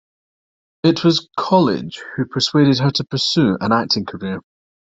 It 0.83 1.03
was 1.03 1.29
Colledge 1.37 2.01
who 2.15 2.25
persuaded 2.25 2.79
her 2.79 2.89
to 2.89 3.03
pursue 3.03 3.55
an 3.61 3.71
acting 3.71 4.05
career. 4.05 4.41